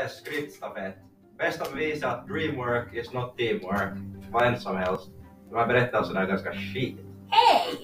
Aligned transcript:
är 0.00 0.08
skrittstafett. 0.08 0.96
Bäst 1.38 1.62
att 1.62 1.76
visa 1.76 2.10
att 2.10 2.28
dreamwork 2.28 2.94
is 2.94 3.12
not 3.12 3.36
teamwork. 3.36 3.98
Vad 4.30 4.46
än 4.46 4.60
som 4.60 4.76
helst. 4.76 5.10
De 5.50 5.56
här 5.56 5.66
berättelserna 5.66 6.20
är 6.20 6.26
ganska 6.26 6.52
shit. 6.52 6.96
Hej! 7.30 7.78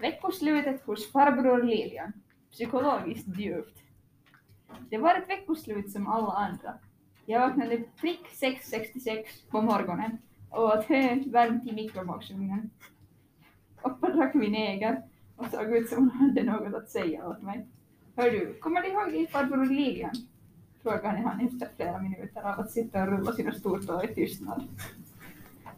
Veckoslutet 0.00 0.82
hos 0.82 1.12
farbror 1.12 1.62
Lilian. 1.62 2.12
Psykologiskt 2.50 3.38
djupt. 3.38 3.78
Det 4.90 4.98
var 4.98 5.14
ett 5.14 5.28
veckoslut 5.28 5.92
som 5.92 6.06
alla 6.06 6.32
andra. 6.32 6.74
Jag 7.26 7.40
vaknade 7.40 7.82
prick 8.00 8.20
6.66 8.42 9.24
på 9.50 9.62
morgonen 9.62 10.18
och 10.50 10.64
åt 10.64 10.84
hö 10.84 11.22
varmt 11.26 11.66
i 11.66 11.72
mikrovågsugnen 11.72 12.70
uppdrag 13.82 14.34
min 14.34 14.54
egen 14.54 14.96
och 15.36 15.46
såg 15.46 15.76
ut 15.76 15.88
som 15.88 16.10
hon 16.10 16.10
hade 16.10 16.42
något 16.42 16.74
att 16.74 16.90
säga 16.90 17.28
åt 17.28 17.42
mig. 17.42 17.66
Hör 18.16 18.30
du, 18.30 18.54
kommer 18.54 18.82
du 18.82 18.88
ihåg 18.88 19.12
din 19.12 19.26
farbror 19.26 19.66
Lilian? 19.66 20.14
Frågade 20.82 21.18
han 21.18 21.40
efter 21.40 21.68
flera 21.76 21.98
minuter 21.98 22.40
av 22.40 22.60
att 22.60 22.70
sitta 22.70 23.02
och 23.02 23.08
rulla 23.08 23.32
sina 23.32 23.52
stortår 23.52 24.04
i 24.04 24.14
tystnad. 24.14 24.64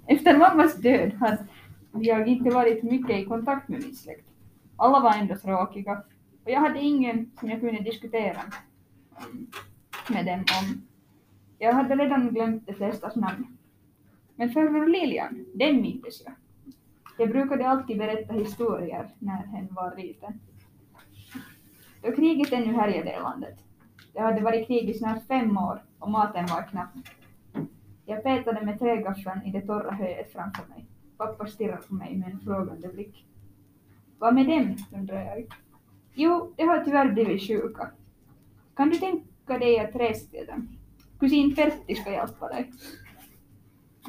Efter 0.06 0.38
mammas 0.38 0.76
död 0.76 1.12
hade 1.12 1.46
jag 1.92 2.28
inte 2.28 2.50
varit 2.50 2.82
mycket 2.82 3.18
i 3.18 3.24
kontakt 3.24 3.68
med 3.68 3.82
min 3.82 3.94
släkt. 3.94 4.28
Alla 4.76 5.00
var 5.00 5.14
ändå 5.14 5.36
tråkiga 5.36 6.02
och 6.44 6.50
jag 6.50 6.60
hade 6.60 6.80
ingen 6.80 7.30
som 7.40 7.50
jag 7.50 7.60
kunde 7.60 7.82
diskutera 7.82 8.40
med 10.08 10.26
dem 10.26 10.44
om. 10.60 10.82
Jag 11.58 11.72
hade 11.72 11.96
redan 11.96 12.34
glömt 12.34 12.66
de 12.66 12.74
flestas 12.74 13.16
namn. 13.16 13.56
Men 14.36 14.50
farbror 14.50 14.86
Lilian, 14.86 15.46
den 15.54 15.80
mindes 15.80 16.22
jag. 16.24 16.34
Jag 17.20 17.30
brukade 17.30 17.68
alltid 17.68 17.98
berätta 17.98 18.32
historier 18.32 19.08
när 19.18 19.46
hen 19.46 19.68
var 19.70 19.96
liten. 19.96 20.40
Då 22.02 22.12
kriget 22.12 22.52
ännu 22.52 22.72
härjade 22.72 23.16
i 23.16 23.20
landet. 23.20 23.58
Det 24.12 24.20
hade 24.20 24.40
varit 24.40 24.66
krig 24.66 24.90
i 24.90 24.94
snart 24.94 25.26
fem 25.26 25.58
år 25.58 25.82
och 25.98 26.10
maten 26.10 26.46
var 26.46 26.62
knapp. 26.62 26.88
Jag 28.06 28.22
petade 28.22 28.66
med 28.66 28.78
trägaffeln 28.78 29.42
i 29.42 29.50
det 29.50 29.60
torra 29.60 29.90
höet 29.90 30.32
framför 30.32 30.68
mig. 30.68 30.86
Pappa 31.16 31.46
stirrade 31.46 31.82
på 31.88 31.94
mig 31.94 32.16
med 32.16 32.30
en 32.30 32.40
frågande 32.40 32.88
blick. 32.88 33.26
Vad 34.18 34.34
med 34.34 34.46
dem? 34.46 34.76
undrar 34.92 35.24
jag. 35.24 35.46
Jo, 36.14 36.54
det 36.56 36.62
har 36.62 36.84
tyvärr 36.84 37.12
blivit 37.12 37.48
sjuka. 37.48 37.90
Kan 38.76 38.90
du 38.90 38.96
tänka 38.96 39.58
dig 39.58 39.78
att 39.78 39.96
resa 39.96 40.30
till 40.30 40.46
dem? 40.46 40.68
Kusin 41.18 41.54
Pertti 41.54 41.94
ska 41.94 42.10
hjälpa 42.10 42.48
dig 42.48 42.70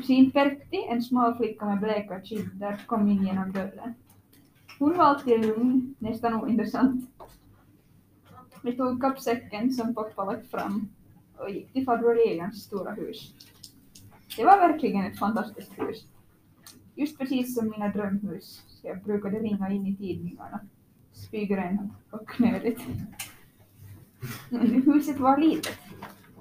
synfärgtig, 0.07 0.85
en 0.89 1.03
smal 1.03 1.35
flicka 1.37 1.65
med 1.65 1.79
bleka 1.79 2.21
kinder 2.21 2.83
kom 2.87 3.07
in 3.07 3.25
genom 3.25 3.51
dörren. 3.51 3.93
Hon 4.79 4.97
var 4.97 5.05
alltid 5.05 5.45
lugn, 5.45 5.95
nästan 5.99 6.33
ointressant. 6.33 7.09
Vi 8.63 8.77
tog 8.77 9.01
kappsäcken 9.01 9.73
som 9.73 9.93
pappa 9.95 10.25
lagt 10.25 10.51
fram 10.51 10.87
och 11.37 11.49
gick 11.49 11.73
till 11.73 11.85
farbror 11.85 12.19
Egans 12.27 12.63
stora 12.63 12.91
hus. 12.91 13.33
Det 14.37 14.45
var 14.45 14.57
verkligen 14.57 15.05
ett 15.05 15.19
fantastiskt 15.19 15.79
hus. 15.79 16.07
Just 16.95 17.17
precis 17.17 17.55
som 17.55 17.69
mina 17.69 17.87
drömhus, 17.87 18.63
så 18.67 18.87
jag 18.87 19.03
brukade 19.03 19.39
ringa 19.39 19.69
in 19.69 19.87
i 19.87 19.95
tidningarna. 19.95 20.59
Spygrön 21.11 21.93
och 22.09 22.29
knöligt. 22.29 22.81
Men 24.49 24.83
huset 24.83 25.19
var 25.19 25.37
litet. 25.37 25.79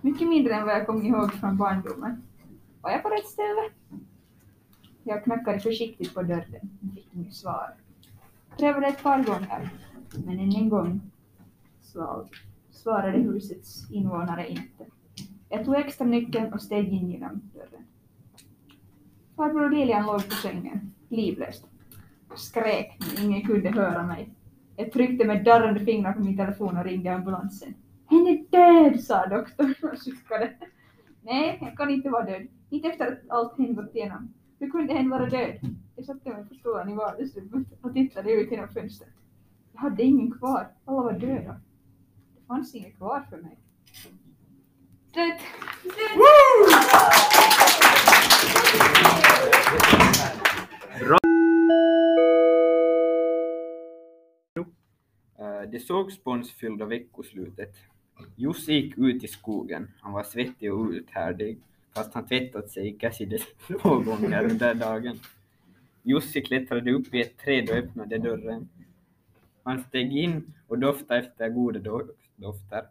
Mycket 0.01 0.28
mindre 0.28 0.55
än 0.55 0.67
vad 0.67 0.75
jag 0.75 0.87
kom 0.87 1.06
ihåg 1.06 1.32
från 1.32 1.56
barndomen. 1.56 2.22
Var 2.83 2.91
jag 2.91 3.03
på 3.03 3.09
rätt 3.09 3.27
ställe? 3.27 3.71
Jag 5.03 5.25
knackade 5.25 5.61
försiktigt 5.61 6.15
på 6.15 6.23
dörren 6.23 6.71
och 6.83 6.95
fick 6.95 7.15
inget 7.15 7.35
svar. 7.35 7.75
Prövade 8.59 8.87
ett 8.87 9.03
par 9.03 9.25
gånger, 9.25 9.71
men 10.25 10.41
ingen 10.41 10.69
gång 10.69 11.01
så 11.83 12.29
svarade 12.71 13.19
husets 13.19 13.91
invånare 13.91 14.49
inte. 14.49 14.85
Jag 15.49 15.65
tog 15.65 15.77
extra 15.77 16.07
nyckeln 16.07 16.53
och 16.53 16.63
steg 16.63 16.89
in 16.89 17.11
genom 17.11 17.41
dörren. 17.55 17.85
Farbror 19.37 19.71
Lilian 19.71 20.07
låg 20.07 20.29
på 20.29 20.35
sängen, 20.35 20.95
livlöst. 21.09 21.67
Skrek, 22.37 22.99
men 22.99 23.25
ingen 23.25 23.47
kunde 23.47 23.71
höra 23.71 24.03
mig. 24.03 24.29
Jag 24.77 24.93
tryckte 24.93 25.25
med 25.25 25.45
darrande 25.45 25.81
fingrar 25.81 26.12
på 26.12 26.21
min 26.21 26.37
telefon 26.37 26.77
och 26.77 26.85
ringde 26.85 27.15
ambulansen. 27.15 27.75
Hen 28.11 28.27
är 28.27 28.45
död, 28.51 29.01
sa 29.01 29.27
doktorn 29.27 29.75
och 29.93 29.99
suckade. 29.99 30.53
Nej, 31.22 31.58
han 31.60 31.76
kan 31.76 31.91
inte 31.91 32.08
vara 32.10 32.25
död. 32.25 32.47
Inte 32.70 32.88
efter 32.88 33.12
att 33.12 33.19
allt 33.31 33.58
hen 33.58 33.75
gått 33.75 33.94
igenom. 33.94 34.34
Hur 34.58 34.70
kunde 34.70 34.92
hen 34.94 35.10
vara 35.10 35.26
död? 35.28 35.58
Jag 35.97 36.04
satte 36.04 36.31
mig 36.31 36.44
på 36.48 36.54
stolen 36.54 36.88
i 36.88 36.94
vardagsrummet 36.94 37.66
och 37.82 37.92
tittade 37.94 38.32
ut 38.32 38.50
genom 38.50 38.69
fönstret. 38.69 39.10
Jag 39.72 39.81
hade 39.81 40.03
ingen 40.03 40.31
kvar. 40.31 40.69
Alla 40.84 41.03
var 41.03 41.12
döda. 41.12 41.60
Det 42.36 42.47
fanns 42.47 42.75
inget 42.75 42.97
kvar 42.97 43.26
för 43.31 43.36
mig. 43.36 43.58
Slut! 45.12 45.41
Slut! 45.82 46.47
Eh, 55.38 55.70
Det 55.70 55.81
såg 55.81 56.12
sponsfyllda 56.12 56.84
veckoslutet. 56.84 57.75
Jussi 58.41 58.73
gick 58.73 58.99
ut 58.99 59.25
i 59.25 59.28
skogen. 59.28 59.91
Han 60.01 60.12
var 60.12 60.23
svettig 60.23 60.75
och 60.75 60.91
uthärdig, 60.91 61.59
fast 61.95 62.15
han 62.15 62.27
tvättat 62.27 62.71
sig 62.71 62.97
kanske 63.01 63.39
två 63.67 63.99
gånger 63.99 64.45
under 64.51 64.75
dagen. 64.75 65.19
Jussi 66.03 66.41
klättrade 66.43 66.93
upp 66.93 67.15
i 67.15 67.21
ett 67.21 67.39
träd 67.39 67.71
och 67.71 67.77
öppnade 67.77 68.19
dörren. 68.19 68.69
Han 69.62 69.83
steg 69.83 70.17
in 70.17 70.53
och 70.67 70.79
doftade 70.79 71.21
efter 71.21 71.49
goda 71.49 71.79
do 71.79 72.03
dofter. 72.37 72.84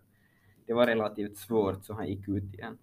Det 0.66 0.74
var 0.74 0.88
relativt 0.88 1.38
svårt 1.38 1.86
så 1.86 1.94
han 1.94 2.08
gick 2.08 2.28
ut 2.28 2.54
igen. 2.54 2.78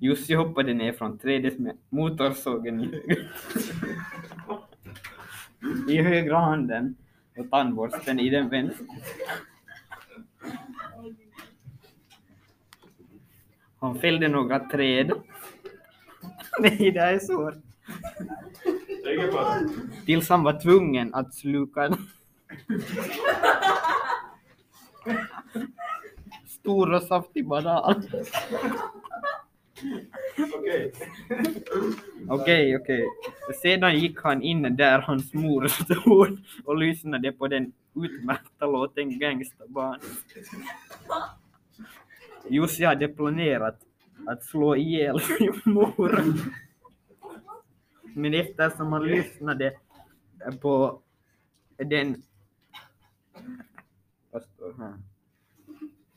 Jussi 0.00 0.34
hoppade 0.34 0.74
ner 0.74 0.92
från 0.92 1.18
trädet 1.18 1.58
med 1.58 1.76
motorsågen 1.88 2.80
i 2.80 2.86
höger, 2.86 3.30
i 5.88 5.96
högra 6.02 6.38
handen 6.38 6.96
och 7.36 7.50
tandborsten 7.50 8.20
i 8.20 8.30
den 8.30 8.48
vänstra. 8.48 8.86
Han 13.86 13.98
fällde 13.98 14.28
några 14.28 14.58
träd. 14.58 15.10
Nej, 16.60 16.90
det 16.90 17.00
är 17.00 17.18
svårt. 17.18 17.54
Tills 20.06 20.28
han 20.28 20.42
var 20.42 20.60
tvungen 20.60 21.14
att 21.14 21.34
sluka 21.34 21.84
en 21.84 21.96
stor 26.46 26.92
och 26.92 27.02
saftig 27.02 27.48
banan. 27.48 28.02
Okej. 30.52 30.92
Okej, 32.28 32.76
okej. 32.76 33.06
Sedan 33.62 33.98
gick 33.98 34.20
han 34.22 34.42
in 34.42 34.76
där 34.76 34.98
hans 34.98 35.34
mor 35.34 35.68
stod 35.68 36.38
och 36.64 36.76
lyssnade 36.76 37.32
på 37.32 37.48
den 37.48 37.72
utmärkta 37.94 38.66
låten 38.66 39.18
Gangsta 39.18 39.64
Barn. 39.68 40.00
Just 42.48 42.78
jag 42.78 42.88
hade 42.88 43.08
planerat 43.08 43.80
att 44.26 44.44
slå 44.44 44.76
ihjäl 44.76 45.20
min 45.40 45.60
mor. 45.64 46.22
Men 48.02 48.34
eftersom 48.34 48.90
man 48.90 49.06
lyssnade 49.06 49.78
på 50.60 51.02
den 51.76 52.22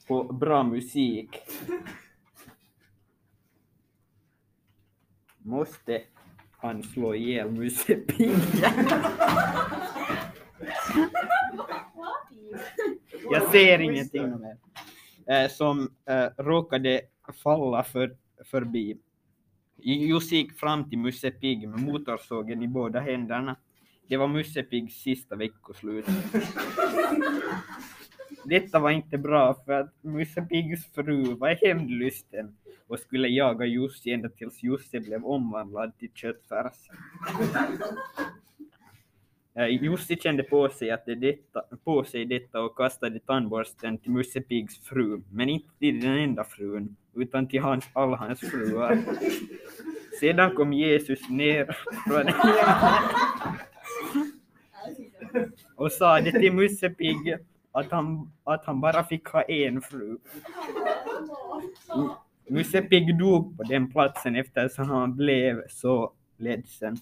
på 0.07 0.23
bra 0.23 0.63
musik 0.63 1.41
måste 5.37 6.01
han 6.51 6.83
slå 6.83 7.15
ihjäl 7.15 7.51
Musse 7.51 7.99
Jag 13.31 13.51
ser 13.51 13.79
ingenting 13.79 14.39
mer 14.39 14.68
som 15.49 15.91
eh, 16.05 16.25
råkade 16.37 17.01
falla 17.43 17.83
för, 17.83 18.15
förbi. 18.45 18.97
Jussi 19.77 20.35
gick 20.35 20.59
fram 20.59 20.89
till 20.89 20.97
Musse 20.97 21.31
Pigg 21.31 21.69
med 21.69 21.79
motorsågen 21.79 22.63
i 22.63 22.67
båda 22.67 22.99
händerna. 22.99 23.55
Det 24.07 24.17
var 24.17 24.27
Musse 24.27 24.63
Piggs 24.63 24.93
sista 24.93 25.35
veckoslut. 25.35 26.05
Detta 28.43 28.79
var 28.79 28.91
inte 28.91 29.17
bra 29.17 29.53
för 29.65 29.71
att 29.71 29.93
Musse 30.01 30.41
Piggs 30.41 30.85
fru 30.93 31.23
var 31.23 31.57
hämndlysten 31.65 32.57
och 32.87 32.99
skulle 32.99 33.27
jaga 33.27 33.65
Jussi 33.65 34.11
ända 34.11 34.29
tills 34.29 34.63
Jussi 34.63 34.99
blev 34.99 35.25
omvandlad 35.25 35.97
till 35.97 36.11
köttfärs. 36.13 36.89
Jussi 39.67 40.15
kände 40.15 40.43
på 40.43 40.69
sig 40.69 40.91
att 40.91 41.05
det 41.05 41.15
detta, 41.15 41.63
på 41.83 42.03
sig 42.03 42.25
detta 42.25 42.61
och 42.61 42.77
kastade 42.77 43.19
tandborsten 43.19 43.97
till 43.97 44.11
Musse 44.11 44.41
Pigs 44.41 44.79
fru, 44.79 45.21
men 45.31 45.49
inte 45.49 45.69
till 45.79 46.01
den 46.01 46.17
enda 46.17 46.43
frun, 46.43 46.95
utan 47.15 47.47
till 47.47 47.61
hans, 47.61 47.85
alla 47.93 48.17
hans 48.17 48.39
fruar. 48.39 48.97
Sedan 50.19 50.55
kom 50.55 50.73
Jesus 50.73 51.29
ner 51.29 51.77
från 52.07 52.25
och 55.75 55.91
sa 55.91 56.21
det 56.21 56.31
till 56.31 56.53
Musse 56.53 56.89
Pigg 56.89 57.37
att 57.71 57.91
han, 57.91 58.31
att 58.43 58.65
han 58.65 58.81
bara 58.81 59.03
fick 59.03 59.27
ha 59.27 59.41
en 59.41 59.81
fru. 59.81 60.17
Musse 62.47 62.81
Pigg 62.81 63.19
dog 63.19 63.57
på 63.57 63.63
den 63.63 63.91
platsen 63.91 64.35
eftersom 64.35 64.89
han 64.89 65.15
blev 65.15 65.67
så 65.69 66.13
ledsen. 66.37 66.97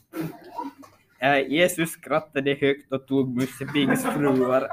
Eh, 1.20 1.52
Jesus 1.52 1.90
skrattade 1.90 2.54
högt 2.54 2.92
och 2.92 3.08
tog 3.08 3.36
Musse 3.36 3.66
Piggs 3.66 4.04
fruar. 4.04 4.68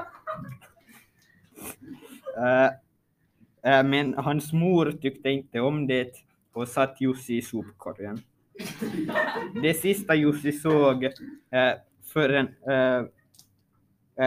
Men 3.83 4.13
hans 4.13 4.53
mor 4.53 4.91
tyckte 5.01 5.29
inte 5.29 5.59
om 5.59 5.87
det 5.87 6.11
och 6.53 6.67
satt 6.67 7.01
Jussi 7.01 7.37
i 7.37 7.41
sopkorgen. 7.41 8.19
Det 9.61 9.73
sista 9.73 10.15
Jussi 10.15 10.51
såg 10.51 11.09
förrän, 12.13 12.47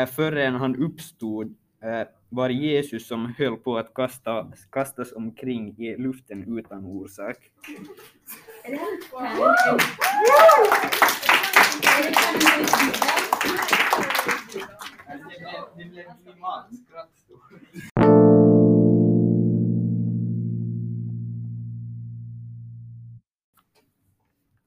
förrän 0.06 0.55
han 0.55 0.76
uppstod 0.76 1.55
eh, 1.82 2.09
var 2.29 2.49
Jesus 2.49 3.09
som 3.09 3.35
höll 3.38 3.56
på 3.56 3.79
att 3.79 3.94
kasta, 3.94 4.53
kastas 4.70 5.12
omkring 5.12 5.79
i 5.79 5.97
luften 5.97 6.59
utan 6.59 6.85
orsak. 6.85 7.37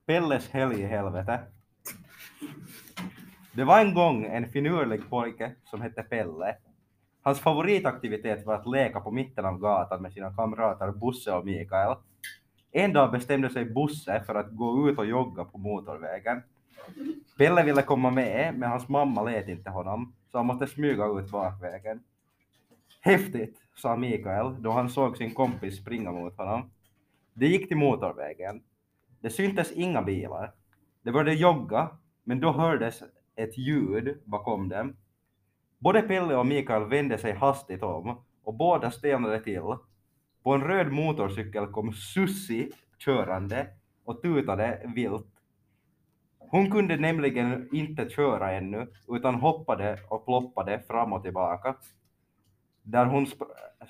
Pelles 0.05 0.49
helg 0.49 0.81
i 0.81 0.85
helvete. 0.85 1.39
Det 3.51 3.63
var 3.63 3.79
en 3.79 3.93
gång 3.93 4.25
en 4.25 4.49
finurlig 4.51 5.09
pojke 5.09 5.55
som 5.63 5.81
hette 5.81 6.03
Pelle. 6.03 6.55
Hans 7.21 7.39
favoritaktivitet 7.39 8.45
var 8.45 8.55
att 8.55 8.67
leka 8.67 8.99
på 8.99 9.11
mitten 9.11 9.45
av 9.45 9.57
gatan 9.59 10.01
med 10.01 10.13
sina 10.13 10.35
kamrater 10.35 10.91
Bosse 10.91 11.31
och 11.31 11.45
Mikael. 11.45 11.95
En 12.71 12.93
dag 12.93 13.11
bestämde 13.11 13.49
sig 13.49 13.65
Bosse 13.65 14.23
för 14.25 14.35
att 14.35 14.51
gå 14.51 14.89
ut 14.89 14.97
och 14.97 15.05
jogga 15.05 15.43
på 15.43 15.57
motorvägen. 15.57 16.41
Pelle 17.37 17.63
ville 17.63 17.81
komma 17.81 18.11
med, 18.11 18.55
men 18.57 18.69
hans 18.69 18.89
mamma 18.89 19.23
lät 19.23 19.47
inte 19.47 19.69
honom, 19.69 20.13
så 20.31 20.37
han 20.37 20.45
måste 20.45 20.67
smyga 20.67 21.05
ut 21.05 21.31
bakvägen. 21.31 22.03
Häftigt, 23.01 23.57
sa 23.75 23.95
Mikael 23.95 24.63
då 24.63 24.71
han 24.71 24.89
såg 24.89 25.17
sin 25.17 25.33
kompis 25.33 25.77
springa 25.77 26.11
mot 26.11 26.37
honom. 26.37 26.71
De 27.33 27.45
gick 27.45 27.67
till 27.67 27.77
motorvägen. 27.77 28.63
Det 29.19 29.29
syntes 29.29 29.71
inga 29.71 30.01
bilar. 30.01 30.53
De 31.03 31.11
började 31.11 31.33
jogga, 31.33 31.89
men 32.23 32.39
då 32.39 32.51
hördes 32.51 33.03
ett 33.35 33.57
ljud 33.57 34.21
bakom 34.25 34.69
dem. 34.69 34.95
Både 35.79 36.01
Pelle 36.01 36.35
och 36.35 36.45
Mikael 36.45 36.85
vände 36.85 37.17
sig 37.17 37.33
hastigt 37.33 37.83
om 37.83 38.23
och 38.43 38.53
båda 38.53 38.91
stelnade 38.91 39.39
till. 39.39 39.75
På 40.43 40.53
en 40.53 40.63
röd 40.63 40.91
motorcykel 40.91 41.67
kom 41.67 41.93
Sussi 41.93 42.71
körande 42.97 43.67
och 44.05 44.21
tutade 44.21 44.91
vilt 44.95 45.40
Hon 46.51 46.71
kunde 46.71 46.97
nämligen 46.97 47.69
inte 47.71 48.09
köra 48.09 48.51
ännu 48.51 48.87
utan 49.07 49.35
hoppade 49.35 49.99
och 50.07 50.25
ploppade 50.25 50.79
fram 50.79 51.13
och 51.13 51.23
tillbaka 51.23 51.75
där 52.83 53.05
hon 53.05 53.27
sp 53.31 53.41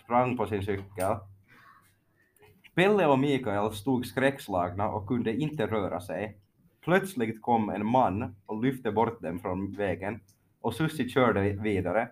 sprang 0.04 0.38
på 0.38 0.48
sin 0.48 0.64
cykel. 0.64 1.16
Pelle 2.76 3.08
och 3.08 3.20
Mikael 3.20 3.72
stod 3.72 4.06
skräckslagna 4.06 4.90
och 4.90 5.08
kunde 5.08 5.34
inte 5.34 5.68
röra 5.68 6.02
sig. 6.02 6.38
Plötsligt 6.84 7.42
kom 7.42 7.70
en 7.70 7.86
man 7.86 8.36
och 8.46 8.64
lyfte 8.64 8.92
bort 8.92 9.22
dem 9.22 9.40
från 9.40 9.72
vägen 9.72 10.20
och 10.62 10.74
Sussi 10.74 11.10
körde 11.10 11.42
vidare. 11.42 12.10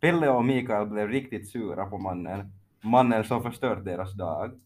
Pelle 0.00 0.28
och 0.28 0.44
Mikael 0.44 0.86
blev 0.86 1.08
riktigt 1.08 1.48
sura 1.48 1.86
på 1.86 1.98
mannen, 1.98 2.52
mannen 2.80 3.24
som 3.24 3.42
förstörde 3.42 3.82
deras 3.82 4.14
dag. 4.14 4.60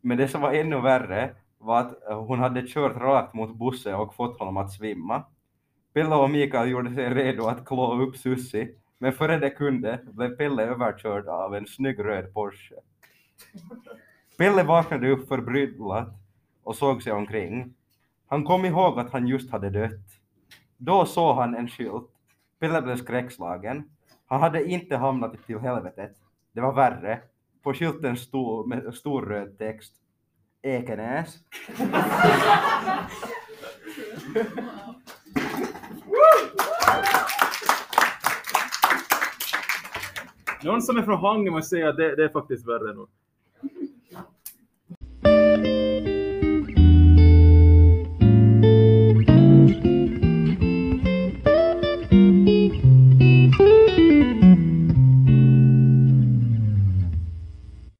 Men 0.00 0.18
det 0.18 0.28
som 0.28 0.40
var 0.40 0.52
ännu 0.52 0.80
värre 0.80 1.34
var 1.60 1.80
att 1.80 1.98
hon 2.26 2.38
hade 2.38 2.66
kört 2.66 2.96
rakt 2.96 3.34
mot 3.34 3.58
bussen 3.58 3.94
och 3.94 4.14
fått 4.14 4.38
honom 4.38 4.56
att 4.56 4.72
svimma. 4.72 5.24
Pelle 5.92 6.14
och 6.14 6.30
Mikael 6.30 6.70
gjorde 6.70 6.94
sig 6.94 7.14
redo 7.14 7.46
att 7.46 7.66
klå 7.66 8.02
upp 8.02 8.16
Sussi, 8.16 8.74
men 8.98 9.12
före 9.12 9.38
det 9.38 9.50
kunde 9.50 10.00
blev 10.12 10.36
Pelle 10.36 10.62
överkörd 10.62 11.28
av 11.28 11.54
en 11.54 11.66
snygg 11.66 12.04
röd 12.04 12.34
Porsche. 12.34 12.74
Pelle 14.38 14.62
vaknade 14.62 15.10
upp 15.10 15.28
förbryllat 15.28 16.08
och 16.62 16.76
såg 16.76 17.02
sig 17.02 17.12
omkring. 17.12 17.74
Han 18.26 18.44
kom 18.44 18.64
ihåg 18.64 18.98
att 18.98 19.12
han 19.12 19.26
just 19.26 19.50
hade 19.50 19.70
dött. 19.70 20.20
Då 20.76 21.06
såg 21.06 21.36
han 21.36 21.54
en 21.54 21.68
skylt. 21.68 22.10
Pelle 22.60 22.82
blev 22.82 22.96
skräckslagen. 22.96 23.90
Han 24.26 24.40
hade 24.40 24.64
inte 24.64 24.96
hamnat 24.96 25.46
till 25.46 25.58
helvetet. 25.58 26.16
Det 26.52 26.60
var 26.60 26.72
värre. 26.72 27.20
På 27.62 27.74
skylten 27.74 28.16
stod 28.16 28.68
med 28.68 28.94
stor 28.94 29.22
röd 29.22 29.58
text 29.58 29.94
Ek. 30.62 30.88
Någon 40.62 40.82
som 40.82 40.96
är 40.96 41.02
från 41.02 41.18
Hangö 41.18 41.50
måste 41.50 41.68
säga 41.68 41.88
att 41.88 41.96
det, 41.96 42.16
det 42.16 42.24
är 42.24 42.28
faktiskt 42.28 42.68
värre 42.68 42.94
nog. 42.94 43.08